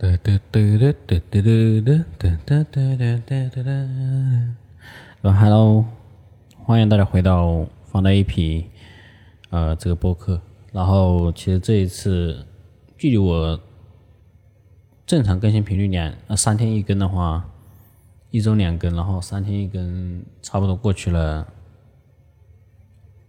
[0.00, 3.70] 哒哒哒哒哒哒哒哒哒哒哒哒哒。
[5.22, 5.84] 呃，Hello，
[6.56, 8.66] 欢迎大家回到放大一批
[9.50, 10.40] 呃这个播客。
[10.70, 12.46] 然后其实这一次
[12.96, 13.58] 距离我
[15.04, 17.50] 正常更新频率两呃三天一更的话，
[18.30, 21.44] 一周两更，然后三天一更，差不多过去了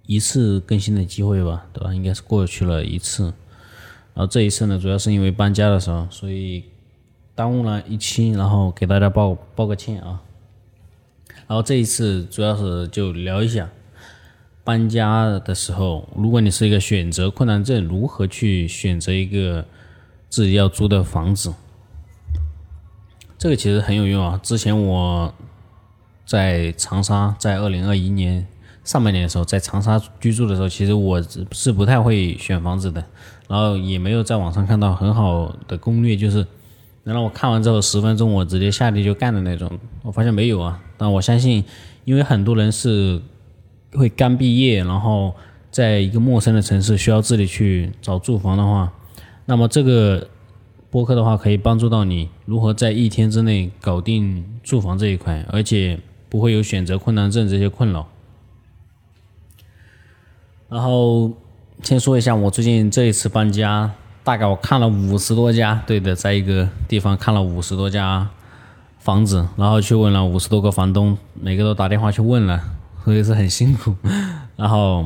[0.06, 1.92] 一次更新的机会吧，对吧？
[1.96, 3.34] 应该是过去了一次。
[4.14, 6.66] 然后这一次呢，主要是因为搬家的时候，所以
[7.36, 10.22] 耽误了一期，然后给大家报报个歉啊。
[11.48, 13.70] 然后这一次主要是就聊一下
[14.64, 19.66] 搬家的时候，如果你是一个选择困难症，如何去选择一个
[20.30, 21.54] 自己要租的房子。
[23.38, 24.40] 这个其实很有用啊。
[24.44, 25.34] 之前我
[26.26, 28.46] 在长沙，在二零二一年
[28.84, 33.04] 上半年的时候，在长沙居住的时候，其实我是不太会选房子的。
[33.50, 36.46] 然后也没有在网上看到很好的攻略，就是
[37.04, 39.68] 能让我看完之后十分钟我直接下地就干的那种。
[40.04, 41.64] 我发现没有啊，但我相信，
[42.06, 43.20] 因为很多人是
[43.94, 45.34] 会刚毕业，然后
[45.72, 48.94] 在一个陌生的城市需要自己去找住房的话，
[49.48, 50.28] 那么这个
[50.92, 58.08] 播客的话可以帮助到你如何在一天之内搞定住房这一块，而且不会有选择困难症这些困扰。
[60.70, 61.34] 然后。
[61.82, 63.92] 先说一下，我最近这一次搬家，
[64.24, 68.30] 大概我看了五十多家，对的，在一个地方看了五十多家
[69.00, 72.62] 房子，然后去问了五十多个房东，每个都打电话去问了，
[73.04, 73.96] 所以是很辛苦。
[74.56, 75.06] 然后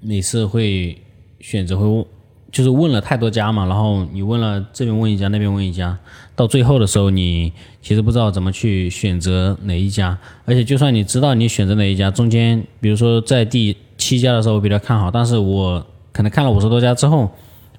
[0.00, 1.00] 你是会
[1.40, 2.04] 选择会问，
[2.52, 5.96] 就是问了太多家嘛，然后你问了这边问一家，那边问一家，
[6.34, 13.76] 到最后的时候，你其实不知道怎么去选择哪一家，而且就算你知道你选择哪一家，中间比如说在第。
[14.00, 17.30] 七家的时候我比较看好，但是我可能看了五十多家之后，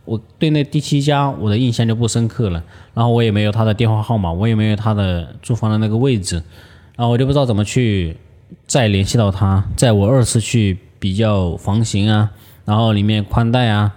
[0.05, 2.63] 我对那第七家我的印象就不深刻了，
[2.93, 6.35] 然后我也没有他的电话号码，我也没有他的住房的那个位置，
[6.95, 8.15] 然后我就不知道怎么去
[8.67, 12.29] 再联系到他，在我二次去比较房型啊，
[12.65, 13.91] 然后里面宽带啊、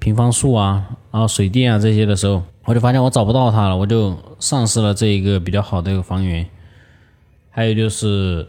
[0.00, 6.44] 平方数啊、然后水电啊这些的时候，我就发现我找不到他了，我就丧失了这一个比较好的一个房源。
[7.50, 8.48] 还有就是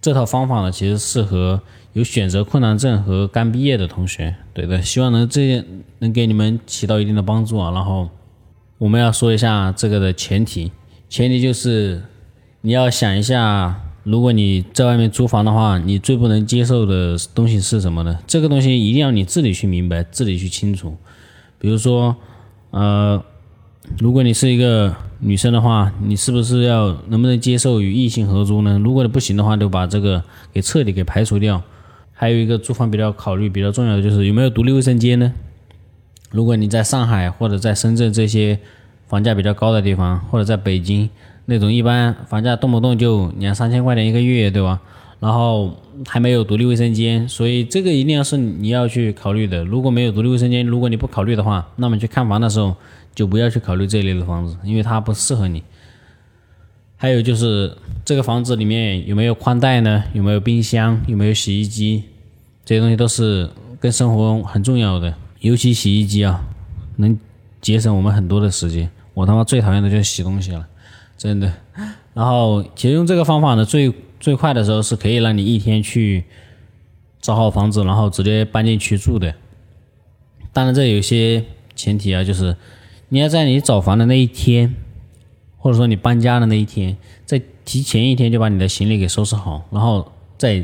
[0.00, 1.60] 这套方法呢，其实适合。
[1.94, 5.64] 有选择困难症和刚毕业的同学，对的，希望能这
[6.00, 7.70] 能给你们起到一定的帮助啊。
[7.70, 8.10] 然后
[8.78, 10.72] 我们要说一下这个的前提，
[11.08, 12.02] 前提就是
[12.62, 18.18] 你要想一下，如果你在外面租房的话，你最不能接受的东西是什么呢？
[18.26, 20.94] 这个东西一定要你自己去明白，自己去清楚。
[21.58, 22.14] 比如说，
[22.70, 23.22] 呃，
[23.98, 28.78] 如果你是一个女生的话，你是不是要能不能接受与异性合租呢？
[28.84, 30.22] 如果你不行的话，就把这个
[30.52, 31.62] 给彻底给排除掉。
[32.12, 35.32] 还有一个租房比较考虑比较重要的就是有没有独立卫生间呢？
[36.30, 38.58] 如果你在上海或者在深圳这些
[39.06, 41.08] 房价比较高的地方，或者在北京
[41.46, 44.80] 那种一般房价动不动就两三千块钱一个月，对吧？
[45.20, 45.74] 然后
[46.06, 49.64] 还没有独立卫生间，所以这个一定要是你要去考虑的。
[49.64, 52.76] 如果没有独立卫生间，如果你不考虑的话，那么去看房的时候
[53.14, 55.62] 就不要去考虑这类的房子，因为它不适合你。
[56.96, 60.04] 还有就是这个房子里面有没有宽带呢？
[60.12, 61.00] 有没有冰箱？
[61.06, 62.04] 有没有洗衣机？
[62.64, 63.48] 这些东西都是
[63.80, 65.14] 跟生活很重要的。
[65.40, 66.42] 尤其洗衣机啊，
[66.96, 67.18] 能
[67.64, 68.90] 节省我们很多的时间。
[69.14, 70.68] 我他妈最讨厌的就是洗东西了，
[71.16, 71.50] 真的。
[72.12, 76.24] 然后其实用这个方法呢，最最快的时候是可以让你一天去
[77.20, 79.34] 找好房子，然后直接搬进去住的。
[80.52, 82.54] 当然这有些前提啊，就是
[83.08, 84.74] 你要在你找房的那一天。
[85.56, 90.62] 或者说你搬家的那一天，在提前一天就把你的行李给收拾好，然后在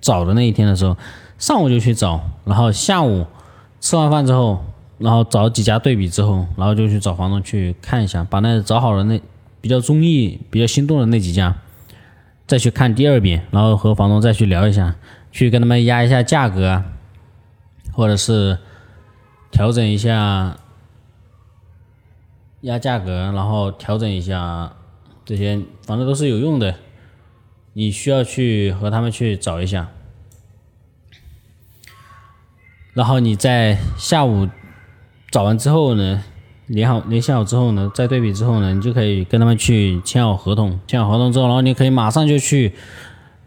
[0.00, 0.96] 找的那一天的时候，
[1.38, 3.24] 上午就去找，然后下午
[3.80, 4.64] 吃完饭之后，
[5.00, 9.20] 然后找几家对比之后，然后就去找房东去看一下，把那找好了那
[9.60, 11.56] 比较中意、比较心动的那几家，
[12.46, 14.94] 再去看第二遍，然后和房东再去聊一下，
[15.32, 16.84] 去跟他们压一下价格，
[17.92, 18.58] 或者是
[19.50, 20.56] 调整一下。
[22.62, 24.76] 压价格，然后调整一下，
[25.24, 26.74] 这些反正都是有用的。
[27.72, 29.88] 你需要去和他们去找一下，
[32.92, 34.46] 然后你在下午
[35.30, 36.22] 找完之后呢，
[36.66, 40.78] 联好联系好之后呢，再对比之后呢，你就可以跟他们去签好合同。
[40.86, 42.72] 签好合同之后，然后你可以马上就去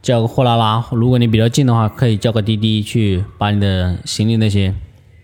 [0.01, 0.85] 叫个货拉拉。
[0.91, 4.73] 如果你比较近的话，可以叫个滴滴去把你的行李那些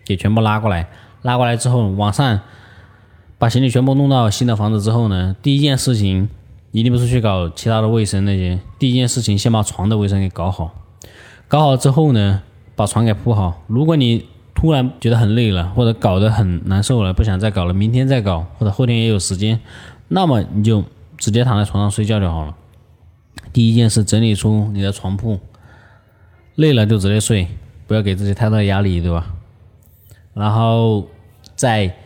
[0.04, 0.88] 给全部拉过来。
[1.22, 2.40] 拉过来之后，晚上。
[3.38, 6.28] 把行李全部弄到新的房子之后呢，第一件事情
[6.72, 10.74] 一定不是去搞其他的卫生那些，第一件事情先把床的卫生给搞好。
[11.48, 12.42] 搞好之后呢，
[12.76, 13.62] 把床给铺好。
[13.66, 14.26] 如果你
[14.60, 19.58] 突然觉得很累了，或者搞得很难受了，不想再搞了，明天再搞，或者后天也有时间，
[20.08, 20.84] 那么你就
[21.16, 22.54] 直接躺在床上睡觉就好了。
[23.54, 25.40] 第一件事，整理出你的床铺，
[26.56, 27.48] 累了就直接睡，
[27.86, 29.34] 不要给自己太大压力，对吧？
[30.34, 31.08] 然后
[31.56, 31.96] 再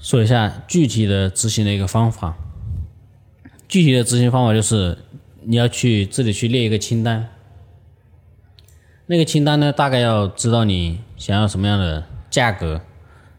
[0.00, 2.36] 说一下具体的执行的一个方法。
[3.68, 4.98] 具体的执行方法就是
[5.44, 7.28] 你要去自己去列一个清单。
[9.10, 12.78] 那个清单呢，大概要知道你想要什么样的价格，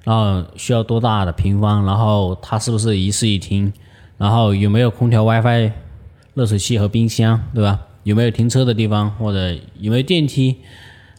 [0.04, 3.71] 然后需要多大的平方，然后它是不是一室一厅，
[4.18, 5.71] 然后有没有空调、WiFi、
[6.33, 7.81] 热水器和冰箱，对吧？
[8.01, 10.57] 有没有停车的地方，或者有没有电梯？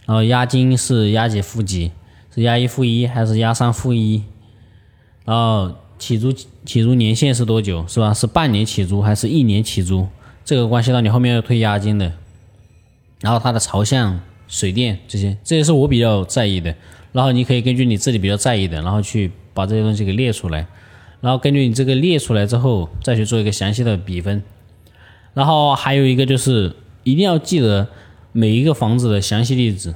[0.04, 1.92] 然后押金是押几付几？
[2.34, 4.24] 是押一付一还是押三付一？
[5.24, 7.86] 然后起租起租年限是多久？
[7.86, 8.12] 是吧？
[8.12, 10.08] 是半年起租还是一年起租？
[10.44, 12.10] 这个关系到你后面要退押金的。
[13.20, 14.20] 然后它的朝向。
[14.50, 16.74] 水电这些，这些是我比较在意的。
[17.12, 20.66] 然后你可以根据你自己比较在意的，然后去把这些东西给列出来。
[21.20, 24.42] 然后根据你这个列出来之后，再去做一个详细的比分。
[25.34, 26.74] 然后还有一个就是，
[27.04, 27.88] 一定要记得
[28.32, 29.94] 每一个房子的详细地址。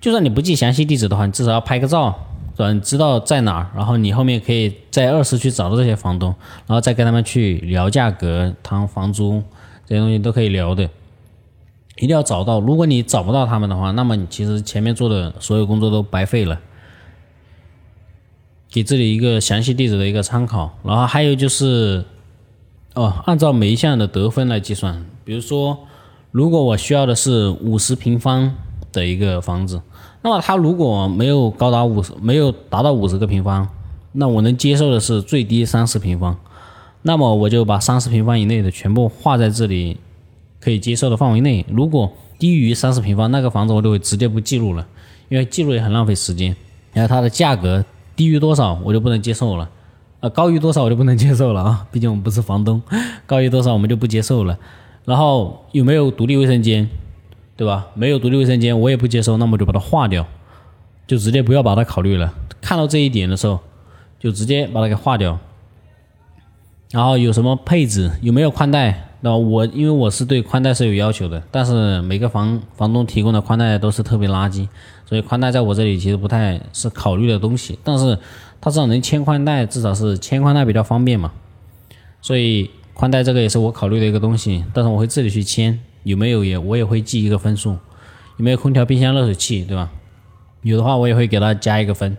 [0.00, 2.14] 就算你不记详细地址的话，你至少要拍个照，
[2.56, 2.72] 是吧？
[2.72, 6.34] 你知道在哪儿，然后你后面可以在二市区找到这些房东，
[6.66, 9.42] 然后再跟他们去聊价格、谈房租，
[9.86, 10.88] 这些东西都可以聊的。
[11.96, 16.60] 一定要找到，如果你找不到他们的话，那么你其实前面做的所有工作都白费了。
[18.68, 22.04] 给这里一个详细地址的一个参考，然后还有就是，
[22.94, 25.06] 哦，按照每一项的得分来计算。
[25.24, 25.78] 比如说，
[26.32, 28.54] 如果我需要的是五十平方
[28.92, 29.80] 的一个房子，
[30.20, 33.66] 那么它如果没有高达五十，没有达到五十个平方，
[34.12, 36.38] 那我能接受的是最低三十平方，
[37.00, 39.96] 那么我就把三十平方以内的全部画在这里。
[40.66, 44.84] 可以接受的范围内，如果低于三十平方，那个房子我就会直接不记录了，
[45.28, 46.56] 因为记录也很浪费时间。
[46.92, 47.84] 然后它的价格
[48.16, 49.70] 低于多少，我就不能接受了，
[50.18, 52.82] 啊，高于多少我就不能接受了啊， 毕竟我们不是房东，
[53.26, 54.58] 高于多少我们就不接受了。
[55.04, 56.90] 然后有没有独立卫生间，
[57.56, 57.86] 对吧？
[57.94, 60.26] 没有独立卫生间我也不接受，那么就把它划掉，
[61.06, 62.34] 就直接不要把它考虑了。
[62.60, 63.60] 看到这一点的时候，
[64.18, 65.38] 就直接把它给划掉。
[66.90, 69.04] 然后有什么配置，有没有宽带？
[69.26, 74.68] 那我因为我是对宽带是有要求的，但是每个房房东提供的宽带都是特别垃圾，
[75.04, 77.76] 所以宽带在我这里其实不太是考虑的东西。
[77.82, 78.16] 但是
[78.60, 81.32] 他至少能牵宽带，至少是牵宽带比较方便嘛。
[82.22, 87.70] 所以宽带这个也是我考虑的一个东西，但是我会自己去牵，有没有也我也会记一个分数，
[88.36, 89.90] 有没有空调、冰箱、热水器，对吧？
[90.62, 92.16] 有的话我也会给他加一个分，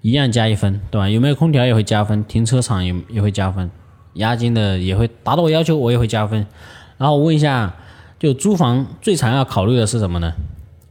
[0.00, 1.08] 一样加一分，对吧？
[1.08, 3.70] 有没有空调也会加分，停车场也也会加分。
[4.14, 6.46] 押金的也会达到我要求，我也会加分。
[6.98, 7.74] 然后我问一下，
[8.18, 10.32] 就租房最常要考虑的是什么呢？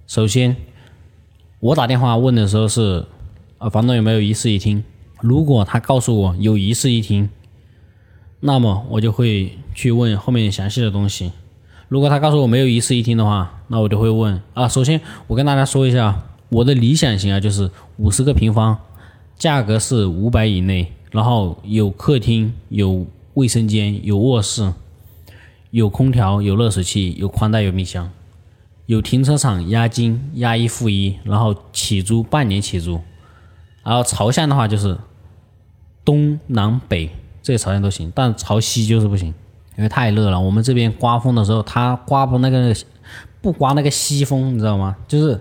[0.08, 0.56] 首先，
[1.60, 3.06] 我打电话问的时候是，
[3.58, 4.84] 呃，房东有没有一室一厅？
[5.22, 7.30] 如果他告诉我有一室一厅，
[8.42, 11.32] 那么我就会去问后面详细的东西。
[11.88, 14.68] 如果他告诉我没有一室一厅的话，那我就会问啊。
[14.68, 18.78] 首先，我跟大家说一下，我的理想型啊，就是五十个平方，
[19.38, 20.92] 价格是五百以内。
[21.14, 23.06] 然后有客厅、有
[23.36, 24.74] 卫生间、有卧室、
[25.70, 28.10] 有空调、有热水器、有宽带、有冰箱、
[28.88, 33.00] 有停车场，押金押一付一，然后起租半年起租，
[33.84, 34.98] 然后朝向的话就是
[36.04, 37.12] 东南北
[37.44, 39.28] 这些朝向都行，但朝西就是不行，
[39.78, 40.42] 因为太热了。
[40.42, 42.76] 我们这边刮风的时候，它刮不那个
[43.40, 44.98] 不刮那个西风，你知道吗？
[45.08, 45.40] 就是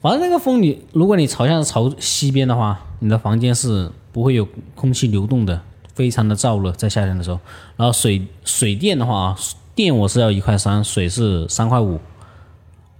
[0.00, 3.90] 反正那个风，你如果你朝向朝西边的话，你的房间是。
[4.14, 5.60] 不会有空气流动的，
[5.92, 7.40] 非常的燥热，在夏天的时候。
[7.76, 9.38] 然后水水电的话啊，
[9.74, 11.98] 电我是要一块三，水是三块五。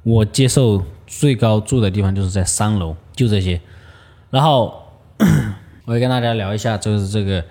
[0.02, 3.60] 我接受最高住的地方就是在三楼，就这些。
[4.30, 4.74] 然后
[5.86, 7.44] 我也跟大家聊一下，就是这个，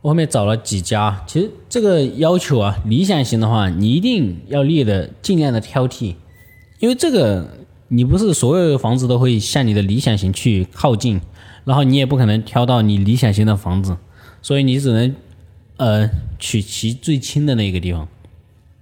[0.00, 1.22] 我后面找了几家。
[1.26, 6.14] 其实这个要求啊，理想型的话，你一定要列的尽量的挑剔，
[6.78, 7.46] 因为这个
[7.88, 11.20] 你不是所有的房子都会向你的理想型去靠近。
[11.64, 13.96] 然后你也不可能挑到你理想型的房子，
[14.40, 15.16] 所以你只能，
[15.78, 18.06] 呃，取其最轻的那个地方。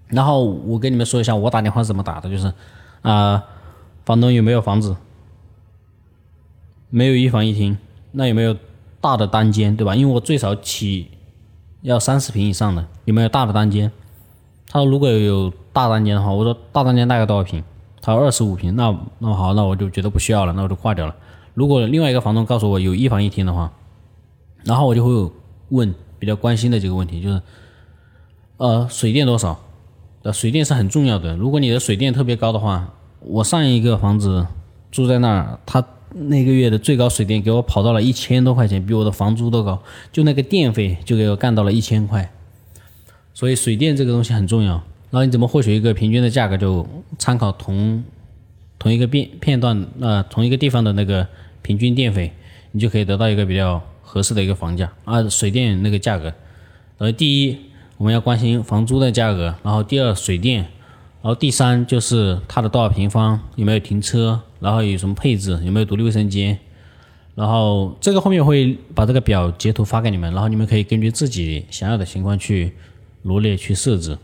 [0.08, 2.52] 然后我跟你们说一下，我打电话是怎么打的，就是，
[3.00, 3.42] 啊，
[4.04, 4.94] 房东有没有房子？
[6.90, 7.78] 没有一房一厅，
[8.12, 8.54] 那有没有
[9.00, 9.96] 大的单间，对吧？
[9.96, 11.08] 因为我最少起
[11.80, 13.90] 要三十平以上的，有没有大的单间？
[14.68, 17.64] 他说如果有大单间的话，我说大单间大概多少平？
[18.04, 21.16] 他二十五平，那那好，那我就觉得不需要了，那我就挂掉了。
[21.54, 23.72] 如果另外一个房东告诉我有一房一厅的话，
[24.62, 25.32] 然后我就会
[25.70, 27.40] 问比较关心的几个问题，就是，
[28.58, 29.58] 呃，水电多少？
[30.22, 31.34] 呃，水电是很重要的。
[31.34, 34.46] 如果你的水电特别高的话，我上一个房子
[34.90, 35.82] 住在那儿，他
[36.12, 39.82] 那个月的最高水电给我跑到了一千多块钱，比我的房租都高。
[40.12, 42.30] 就那个电费就给我干到了一千块。
[43.32, 44.82] 所以水电这个东西很重要。
[45.14, 46.56] 然后你怎么获取一个平均的价格？
[46.56, 46.84] 就
[47.20, 48.02] 参考同
[48.80, 51.24] 同一个片片段呃同一个地方的那个
[51.62, 52.32] 平均电费，
[52.72, 56.34] 你就可以得到一个比较合适的一个房价啊水电那个价格。
[56.98, 57.56] 呃，第一
[57.96, 60.62] 我们要关心房租的价格，然后第二水电，
[61.22, 66.58] 然后第三就是它的多少平方，有没有停车，然后有什么配置，有没有独立卫生间。
[67.36, 72.72] 然后这个后面会把这个表截图发给你们，然后你们可以根据自己想要的情况去。
[73.22, 74.18] 罗列去设置，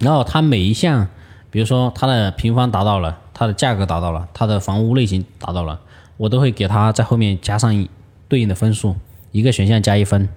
[0.00, 1.06] 然后它每一项，
[1.50, 5.78] 比如说它的平方达到了，它的价格达到了，它的房屋类型达到了，
[6.16, 7.86] 我都会给它在后面加上
[8.26, 8.96] 对应的分数，
[9.30, 10.28] 一个选项加一分，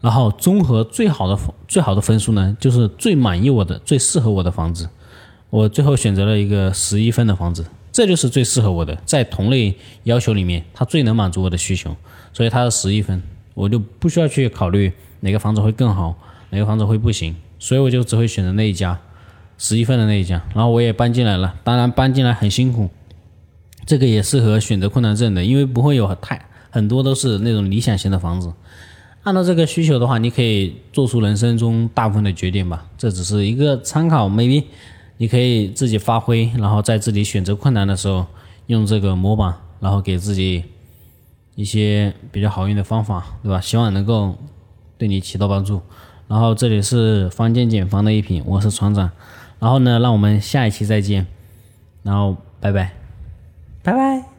[0.00, 4.88] 然后综合最好的最好的分数呢，就是最满意我的、最适合我的房子，
[5.50, 11.96] 我最后选择了一个十一分的房子，这就是最适合我的，在同类要求里面，它最能满足我的需求，
[12.32, 13.20] 所以它是十一分，
[13.54, 16.16] 我就不需要去考虑哪个房子会更好。
[16.50, 18.98] 哪个房子会不行，所以我就只会选择那一家，
[19.58, 20.42] 十一份的那一家。
[20.54, 22.88] 然后我也搬进来了，当然搬进来很辛苦，
[23.84, 28.50] 这个也适合选择困难症的，因为不会有太很多都是那种理想型的房子。
[29.24, 32.86] 按照这个需求的话，你可以做出人生中大部分的决定吧。
[32.96, 34.64] 这只是一个参考，maybe
[35.18, 38.24] 你可以自己发挥，然后在自己选择困难的时候
[38.68, 40.64] 用这个模板，然后给自己
[41.56, 43.60] 一些比较好用的方法，对吧？
[43.60, 44.38] 希望能够
[44.96, 45.82] 对你起到帮助。
[46.28, 49.10] 然后这里是方间简房的一品，我是船长。
[49.60, 51.26] 然后呢，让我们下一期再见。
[52.02, 52.92] 然后拜拜，
[53.82, 54.37] 拜拜。